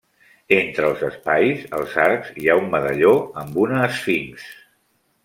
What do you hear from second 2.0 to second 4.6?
arcs hi ha un medalló amb una esfinx.